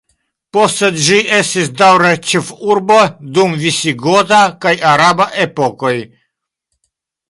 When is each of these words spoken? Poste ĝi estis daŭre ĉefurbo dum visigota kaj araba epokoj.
Poste 0.57 0.87
ĝi 1.07 1.19
estis 1.39 1.69
daŭre 1.83 2.15
ĉefurbo 2.33 2.99
dum 3.37 3.55
visigota 3.67 4.43
kaj 4.67 4.77
araba 4.97 5.33
epokoj. 5.49 5.97